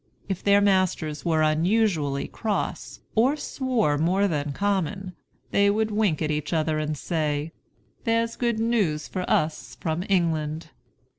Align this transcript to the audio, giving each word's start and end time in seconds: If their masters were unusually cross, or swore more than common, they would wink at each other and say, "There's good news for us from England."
If 0.27 0.43
their 0.43 0.61
masters 0.61 1.23
were 1.23 1.43
unusually 1.43 2.27
cross, 2.27 3.01
or 3.13 3.37
swore 3.37 3.99
more 3.99 4.27
than 4.27 4.51
common, 4.51 5.13
they 5.51 5.69
would 5.69 5.91
wink 5.91 6.23
at 6.23 6.31
each 6.31 6.53
other 6.53 6.79
and 6.79 6.97
say, 6.97 7.51
"There's 8.03 8.35
good 8.35 8.59
news 8.59 9.07
for 9.07 9.29
us 9.29 9.77
from 9.79 10.03
England." 10.09 10.71